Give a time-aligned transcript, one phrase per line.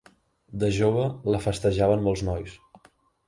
[0.63, 1.03] De jove,
[1.35, 2.57] la festejaven molts nois.